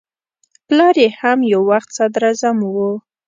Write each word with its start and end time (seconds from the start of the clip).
پلار 0.67 0.95
یې 1.03 1.09
هم 1.19 1.39
یو 1.53 1.61
وخت 1.71 1.89
صدراعظم 1.97 2.57
و. 2.73 2.75